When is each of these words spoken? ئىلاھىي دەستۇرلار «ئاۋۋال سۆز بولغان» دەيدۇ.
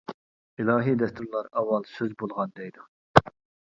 ئىلاھىي 0.63 0.97
دەستۇرلار 1.03 1.51
«ئاۋۋال 1.53 1.89
سۆز 1.93 2.19
بولغان» 2.25 2.59
دەيدۇ. 2.61 2.93